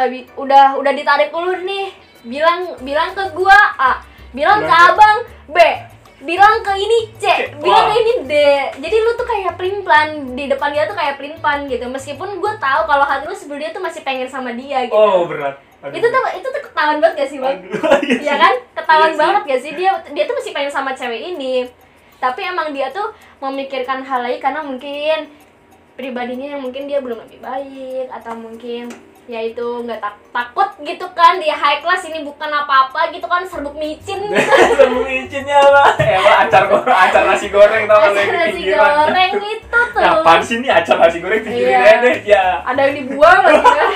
[0.07, 1.91] bi- udah udah ditarik ulur nih
[2.23, 3.99] bilang bilang ke gua A
[4.31, 5.57] bilang Bilang ke abang B
[6.23, 7.91] bilang ke ini C, C, bilang wah.
[7.91, 8.33] ke ini D.
[8.79, 11.83] Jadi lu tuh kayak pelin plan di depan dia tuh kayak pelin plan gitu.
[11.83, 14.95] Meskipun gue tahu kalau hati lu sebelumnya tuh masih pengen sama dia gitu.
[14.95, 15.91] oh berat Aduh.
[15.91, 17.59] itu tuh itu tuh ketahuan banget gak sih bang?
[18.23, 18.39] Iya sih.
[18.39, 18.53] kan?
[18.71, 19.19] Ketahuan Iya sih.
[19.19, 21.67] banget gak sih dia dia tuh masih pengen sama cewek ini.
[22.23, 25.27] Tapi emang dia tuh memikirkan hal lain karena mungkin
[25.93, 28.87] pribadinya yang mungkin dia belum lebih baik atau mungkin
[29.23, 33.43] ya itu nggak tak takut gitu kan dia high class ini bukan apa-apa gitu kan
[33.43, 35.95] serbuk micin gitu Sembung izinnya lah.
[35.95, 40.41] Ya lah acar goreng, acar nasi goreng tau lagi nasi goreng itu tuh Ya, apaan
[40.41, 42.03] sih nih acar nasi goreng pikirin Iya.
[42.03, 42.45] deh ya.
[42.63, 43.91] ada yang dibuang lagi kan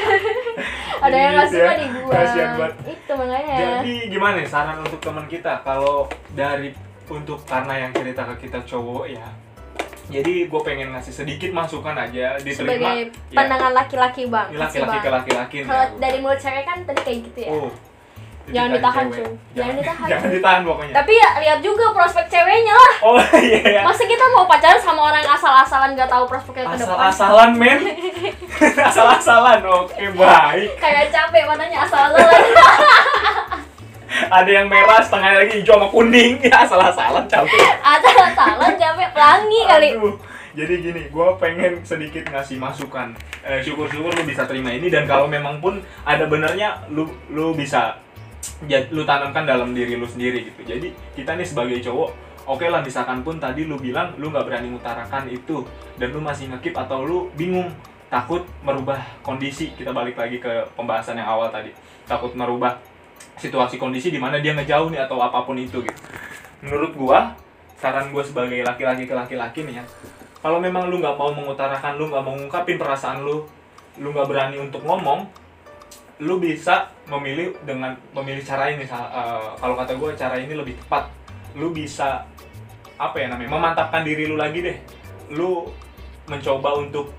[1.07, 1.75] ada yang nggak suka ya.
[1.75, 6.71] dibuang itu makanya Jadi gimana nih saran untuk teman kita kalau dari
[7.10, 9.28] untuk karena yang cerita ke kita cowok ya.
[10.08, 12.56] Jadi gue pengen ngasih sedikit masukan aja diterima.
[12.80, 12.96] sebagai
[13.28, 15.15] ya, pandangan laki-laki bang ini Kasih, laki-laki ke Bang.
[15.17, 15.96] laki-laki kalau ya.
[15.98, 17.72] dari mulut cewek kan tadi kayak gitu ya Oh.
[18.48, 19.28] Jangan ditahan, cuy.
[19.52, 20.93] Jangan ditahan, Jangan ditahan pokoknya.
[20.96, 23.82] tapi ya lihat juga prospek ceweknya lah Oh iya ya.
[23.84, 27.80] masa kita mau pacaran sama orang yang asal-asalan gak tahu prospeknya ke depan Asal-asalan men.
[28.88, 29.60] Asal-asalan.
[29.67, 30.70] Oke, baik.
[30.78, 32.41] kayak capek matanya asal-asalan
[34.28, 36.39] Ada yang merah, setengah lagi hijau sama kuning.
[36.48, 37.60] Ya asal-asalan capek.
[37.84, 40.15] asal-asalan capek pelangi kali Aduh.
[40.58, 43.13] Jadi gini, gue pengen sedikit ngasih masukan.
[43.46, 48.02] Eh, syukur-syukur lu bisa terima ini dan kalau memang pun ada benernya, lu lu bisa
[48.65, 50.65] ya, lu tanamkan dalam diri lu sendiri gitu.
[50.65, 52.10] Jadi kita nih sebagai cowok,
[52.50, 55.62] oke lah misalkan pun tadi lu bilang lu nggak berani mengutarakan itu
[56.02, 57.70] dan lu masih ngekip atau lu bingung
[58.10, 59.76] takut merubah kondisi.
[59.78, 61.70] Kita balik lagi ke pembahasan yang awal tadi.
[62.08, 62.80] Takut merubah
[63.38, 66.02] situasi kondisi di mana dia ngejauh nih atau apa pun itu gitu.
[66.65, 67.38] Menurut gua,
[67.78, 69.84] saran gua sebagai laki-laki ke laki-laki nih ya,
[70.41, 73.45] kalau memang lu nggak mau mengutarakan, lu nggak mau ngungkapin perasaan lu,
[73.97, 75.26] lu nggak berani untuk ngomong,
[76.21, 78.86] lu bisa memilih dengan memilih cara ini.
[78.86, 81.10] Eh, kalau kata gue cara ini lebih tepat.
[81.58, 82.26] Lu bisa
[82.97, 84.78] apa ya namanya memantapkan diri lu lagi deh.
[85.34, 85.65] Lu
[86.30, 87.16] mencoba untuk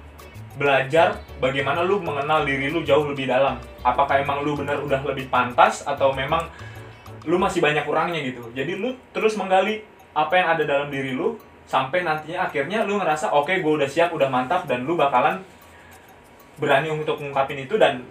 [0.58, 3.56] belajar bagaimana lu mengenal diri lu jauh lebih dalam.
[3.86, 6.50] Apakah emang lu benar udah lebih pantas atau memang
[7.24, 8.50] lu masih banyak kurangnya gitu.
[8.52, 11.38] Jadi lu terus menggali apa yang ada dalam diri lu
[11.70, 15.38] sampai nantinya akhirnya lu ngerasa oke gue udah siap udah mantap dan lu bakalan
[16.58, 17.78] berani untuk ngungkapin itu.
[17.78, 18.02] Dan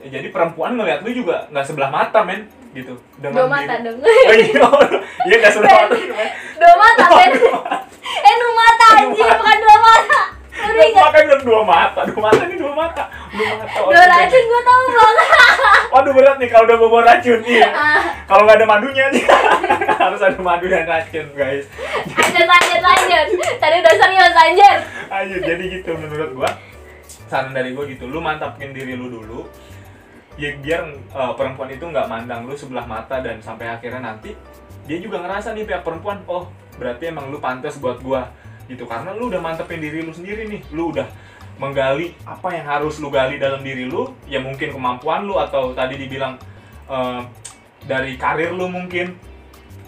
[0.00, 2.96] ya, jadi perempuan ngeliat lu juga nggak sebelah mata men gitu.
[3.20, 3.98] Dua mata diri- dong.
[4.30, 4.96] Oh iya
[5.28, 6.28] iya nggak sebelah mata men.
[6.56, 7.32] Dua mata Ben
[8.20, 9.69] eh dua mata anjir bukan dua
[10.80, 13.04] Makan bilang dua mata dua mata ini dua mata.
[13.30, 15.16] Dua mata dua racun gue tau bang.
[15.94, 17.68] Waduh berat nih kalau udah bawa racun iya
[18.24, 19.24] kalau nggak ada madunya nih.
[20.02, 21.66] Harus ada madu dan racun guys.
[22.08, 23.26] Lanjut lanjut lanjut.
[23.60, 24.76] Tadi udah serius anjir
[25.10, 26.50] ayo jadi gitu menurut gua.
[27.28, 29.46] Saran dari gua gitu lu mantapin diri lu dulu.
[30.40, 34.32] Ya biar uh, perempuan itu nggak mandang lu sebelah mata dan sampai akhirnya nanti
[34.88, 36.48] dia juga ngerasa nih pihak perempuan oh
[36.80, 38.32] berarti emang lu pantas buat gua
[38.70, 40.62] gitu karena lu udah mantepin diri lu sendiri nih.
[40.70, 41.10] Lu udah
[41.58, 44.14] menggali apa yang harus lu gali dalam diri lu.
[44.30, 46.38] Ya mungkin kemampuan lu atau tadi dibilang
[46.86, 47.26] uh,
[47.84, 49.18] dari karir lu mungkin.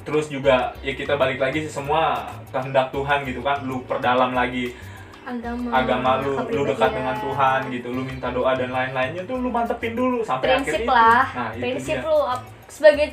[0.03, 3.63] Terus juga ya kita balik lagi sih semua kehendak Tuhan gitu kan.
[3.63, 4.75] Lu perdalam lagi
[5.23, 7.89] agama agama lu lu dekat dengan Tuhan gitu.
[7.95, 10.91] Lu minta doa dan lain-lainnya tuh lu mantepin dulu sampai akhir prinsip itu.
[10.91, 11.25] lah.
[11.31, 12.09] Nah itu prinsip dia.
[12.11, 12.19] lu
[12.67, 13.07] sebagai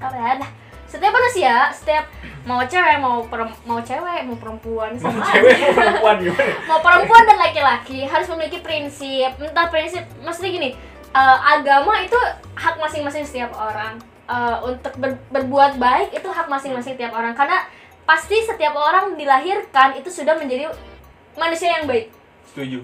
[0.00, 0.48] apa ya
[0.90, 2.04] setiap manusia setiap
[2.42, 5.70] mau cewek mau perem- mau cewek mau perempuan mau sama cewek aja.
[5.70, 6.54] mau perempuan gimana?
[6.68, 9.30] Mau perempuan dan laki-laki harus memiliki prinsip.
[9.38, 10.70] Entah prinsip maksudnya gini
[11.10, 12.18] eh, agama itu
[12.54, 14.02] hak masing-masing setiap orang.
[14.26, 17.32] Eh, untuk ber- berbuat baik itu hak masing-masing setiap orang.
[17.32, 17.62] Karena
[18.02, 20.72] pasti setiap orang dilahirkan itu sudah menjadi
[21.36, 22.10] manusia yang baik.
[22.50, 22.82] Setuju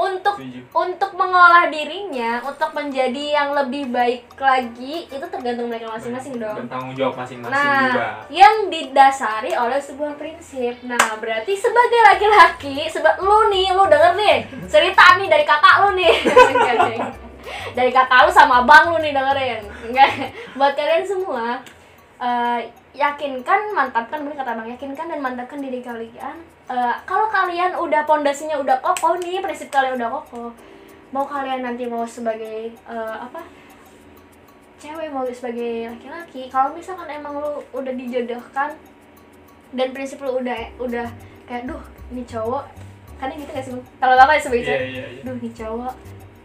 [0.00, 6.40] untuk setuju untuk mengolah dirinya untuk menjadi yang lebih baik lagi itu tergantung mereka masing-masing
[6.40, 10.80] dan dong tanggung jawab masing-masing juga Nah, yang didasari oleh sebuah prinsip.
[10.86, 15.90] Nah, berarti sebagai laki-laki, seba lu nih, lu denger nih, cerita nih dari kakak lu
[15.98, 16.14] nih.
[17.76, 19.62] Dari kakak lu sama abang lu nih dengerin.
[19.90, 20.10] Enggak.
[20.54, 21.58] Buat kalian semua,
[22.22, 22.60] eh,
[22.94, 26.36] yakinkan, mantapkan, bener kata Bang, yakinkan dan mantapkan diri kalian.
[26.70, 30.54] Eh, kalau kalian udah pondasinya udah kokoh nih, prinsip kalian udah kokoh.
[31.10, 33.42] Mau kalian nanti mau sebagai eh, apa?
[34.80, 38.72] cewek mau sebagai laki-laki kalau misalkan emang lu udah dijodohkan
[39.76, 41.04] dan prinsip lu udah udah
[41.44, 42.64] kayak duh ini cowok
[43.20, 45.92] karena gitu gak sih kalau apa sebagai iya cewek iya iya duh nih cowok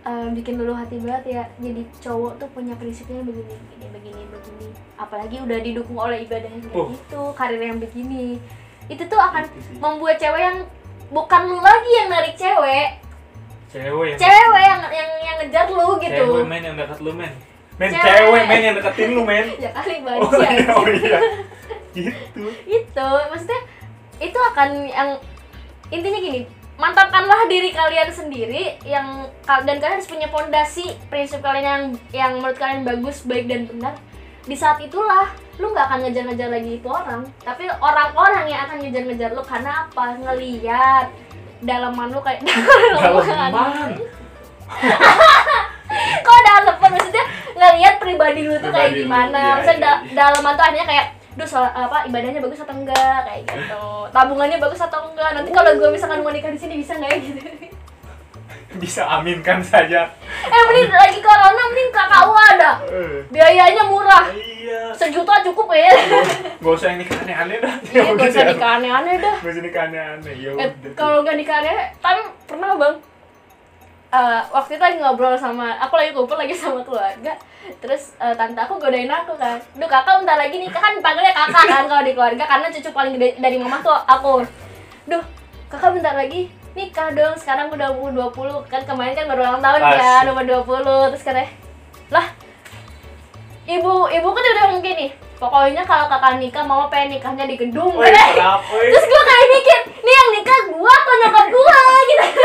[0.03, 4.67] eh, bikin dulu hati banget ya jadi cowok tuh punya prinsipnya begini begini begini begini
[4.99, 6.91] apalagi udah didukung oleh ibadah yang kayak Oh.
[6.91, 8.43] gitu karir yang begini
[8.91, 9.43] itu tuh akan
[9.81, 10.57] membuat cewek yang
[11.09, 12.87] bukan lu lagi yang narik cewek.
[13.71, 16.25] Cewek yang cewek yang yang yang ngejar lu gitu.
[16.25, 17.33] Cewek men yang dekat lu men.
[17.75, 18.05] Men Cewek.
[18.05, 19.45] cewek men yang deketin lu men.
[19.57, 20.71] Ya kali oh banget iya.
[20.73, 21.19] Oh iya.
[21.95, 22.43] Gitu.
[22.67, 23.61] Itu maksudnya
[24.19, 25.09] itu akan yang
[25.91, 26.41] intinya gini
[26.75, 32.59] mantapkanlah diri kalian sendiri yang dan kalian harus punya fondasi prinsip kalian yang yang menurut
[32.59, 33.95] kalian bagus baik dan benar
[34.45, 37.21] di saat itulah lu nggak akan ngejar-ngejar lagi itu orang.
[37.41, 40.03] Tapi orang-orang yang akan ngejar-ngejar lu karena apa?
[40.21, 41.07] Ngeliat
[41.65, 42.45] dalaman lu kayak
[43.01, 43.89] Dalaman.
[46.25, 49.37] kok dalaman maksudnya ngelihat pribadi lu tuh kayak Pribadi gimana?
[49.37, 51.05] iya, maksudnya iya, da- dalaman tuh artinya kayak
[51.35, 53.19] duh soal apa ibadahnya bagus atau enggak?
[53.27, 53.85] Kayak gitu.
[54.15, 55.29] Tabungannya bagus atau enggak?
[55.35, 57.17] Nanti kalau gue misalkan mau nikah di sini bisa nggak ya?
[57.19, 57.41] gitu
[58.75, 60.11] Bisa aminkan saja.
[60.45, 62.71] eh mending lagi corona mending KKU ada.
[62.85, 64.25] Eh, biayanya murah.
[64.31, 64.89] Iya.
[64.97, 65.93] sejuta cukup ya.
[66.57, 67.75] Gak usah yang nikah aneh-aneh dah.
[67.85, 69.35] iya gak usah nikah aneh-aneh dah.
[69.37, 70.33] Gak usah nikah aneh-aneh.
[70.35, 72.95] Ya Eh, kalau nggak nikah aneh tapi pernah bang?
[74.09, 77.33] Eh, waktu itu lagi ngobrol sama aku lagi kumpul lagi sama keluarga.
[77.77, 79.61] Terus eh, tante aku godain aku kan.
[79.75, 80.81] Duh kakak bentar lagi nikah.
[80.81, 82.43] Kan panggilnya kakak kan kalau di keluarga.
[82.43, 84.41] Karena cucu paling gede dari mama tuh aku.
[85.05, 85.21] Duh
[85.67, 89.79] kakak bentar lagi nikah dong sekarang udah umur 20 kan kemarin kan baru ulang tahun
[89.79, 90.31] kan Asik.
[90.31, 91.49] umur 20 terus katanya
[92.11, 92.27] lah
[93.65, 97.95] ibu ibu kan udah ngomong gini pokoknya kalau kakak nikah mama pengen nikahnya di gedung
[97.95, 98.59] kenapa?
[98.69, 98.91] woi?
[98.91, 102.25] terus gue kayak mikir nih yang nikah gua atau nyokap gua gitu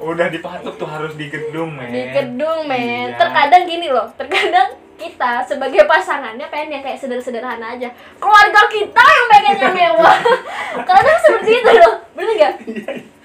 [0.00, 1.92] Udah dipatok tuh harus di gedung, men.
[1.92, 3.18] di gedung men Iya.
[3.20, 7.88] terkadang gini loh terkadang kita sebagai pasangannya pengen yang kayak sederhana-sederhana aja.
[8.20, 10.18] Keluarga kita yang pengennya mewah.
[10.88, 11.94] Kadang seperti itu loh.
[12.12, 12.54] Bener gak?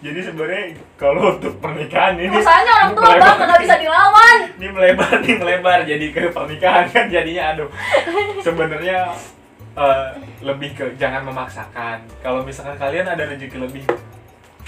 [0.00, 0.64] Jadi sebenarnya
[0.96, 3.20] kalau untuk pernikahan ini masalahnya orang tua melebar.
[3.20, 4.38] bang nggak bisa dilawan.
[4.56, 7.68] Ini melebar nih melebar jadi ke pernikahan kan jadinya aduh.
[8.40, 9.12] Sebenarnya
[9.76, 10.08] eh,
[10.40, 12.00] lebih ke jangan memaksakan.
[12.24, 13.84] Kalau misalkan kalian ada rezeki lebih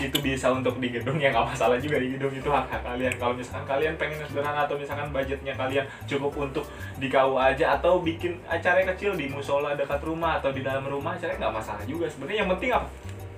[0.09, 3.15] itu bisa untuk di gedung ya nggak masalah juga di gedung itu hak hak kalian.
[3.21, 6.65] Kalau misalkan kalian pengen sederhana atau misalkan budgetnya kalian cukup untuk
[6.99, 11.15] di KU aja atau bikin acara kecil di musola dekat rumah atau di dalam rumah
[11.15, 12.11] acaranya nggak masalah juga.
[12.11, 12.89] Sebenarnya yang penting apa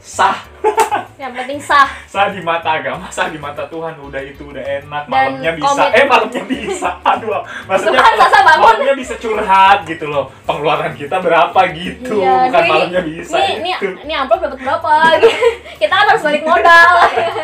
[0.04, 0.36] sah.
[1.20, 1.88] Yang penting sah.
[2.04, 3.96] Sah di mata agama sah di mata Tuhan.
[3.96, 5.08] Udah itu udah enak.
[5.08, 5.64] Dan malamnya bisa.
[5.72, 5.96] komitmen.
[5.96, 6.90] eh malamnya bisa.
[7.16, 8.64] Aduh maksudnya Tuhan sasa bangun.
[8.68, 10.28] malamnya bisa curhat gitu loh.
[10.44, 12.20] Pengeluaran kita berapa gitu?
[12.20, 14.92] Iya, bukan ini- malamnya bisa nih nih itu nih amplop dapat berapa?
[15.24, 15.28] Gitu.
[15.80, 16.92] kita kan harus balik modal.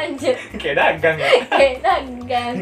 [0.04, 0.36] Anjir.
[0.60, 1.28] Kayak dagang ya.
[1.48, 2.54] Kayak dagang.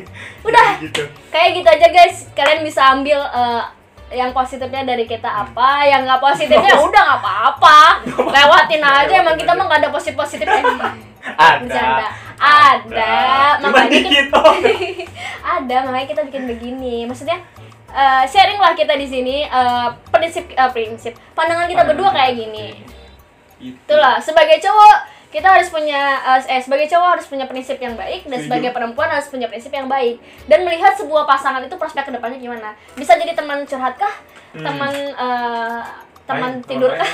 [0.47, 0.69] Udah.
[0.79, 1.03] Gitu.
[1.35, 2.17] Kayak gitu aja guys.
[2.39, 3.63] Kalian bisa ambil eh,
[4.09, 7.81] yang positifnya dari kita apa yang nggak positifnya ya udah nggak apa-apa.
[8.09, 10.63] Lewatin aja emang kita mah nggak ada positif positifnya
[11.61, 12.09] bercanda.
[12.09, 12.09] Ada.
[12.39, 13.15] Ada.
[13.61, 14.41] Cuma makanya kita
[15.61, 16.97] ada makanya kita bikin begini.
[17.05, 17.39] Maksudnya
[17.93, 21.13] eh, sharing lah kita di sini eh, prinsip eh, prinsip.
[21.37, 22.67] Pandangan kita berdua kayak gini.
[23.59, 23.75] Itu.
[23.75, 28.25] itulah sebagai cowok kita harus punya eh, eh sebagai cowok harus punya prinsip yang baik
[28.25, 28.47] dan Setuju.
[28.49, 30.17] sebagai perempuan harus punya prinsip yang baik.
[30.49, 32.73] Dan melihat sebuah pasangan itu prospek ke depannya gimana.
[32.97, 34.15] Bisa jadi teman curhat kah?
[34.57, 34.65] Hmm.
[34.65, 35.81] teman eh,
[36.25, 37.11] teman Main, tidur kah?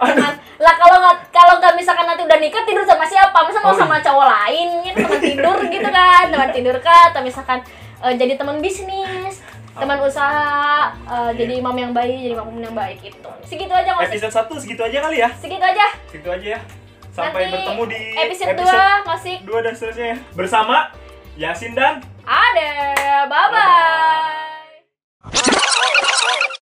[0.00, 0.32] teman.
[0.54, 3.38] Lah kalau nggak kalau nggak misalkan nanti udah nikah tidur sama siapa?
[3.40, 4.68] Masa mau Oh, sama cowok lain?
[4.84, 6.24] Gitu teman tidur gitu kan.
[6.28, 7.08] Teman tidur kah?
[7.08, 7.64] Atau misalkan
[8.04, 9.40] eh, jadi teman bisnis
[9.74, 11.34] teman usaha eh, Iya.
[11.34, 14.82] jadi imam yang baik jadi makmum yang baik itu segitu aja nggak episode 1 segitu
[14.86, 15.28] aja kali ya?
[15.34, 15.86] Segitu aja.
[16.06, 16.83] Segitu aja ya
[17.14, 20.18] Sampai Nanti bertemu di episode, 2 masih 2 dan seterusnya.
[20.34, 20.90] Bersama
[21.38, 22.74] Yasin dan Ade.
[23.30, 23.54] Bye bye,
[25.30, 26.42] Bye-bye.